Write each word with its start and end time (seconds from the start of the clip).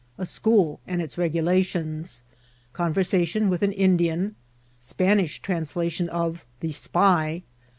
—▲ 0.19 0.25
School 0.27 0.79
and 0.87 0.99
ito 0.99 1.21
R^golatioiia.— 1.21 2.23
Oomreraation 2.73 3.49
with 3.49 3.61
an 3.61 3.71
In 3.71 3.97
dian.— 3.97 4.33
Spanifh 4.81 5.39
Tranalation 5.43 6.07
of 6.09 6.43
the 6.61 6.71
*' 6.71 6.71
Spy." 6.87 7.43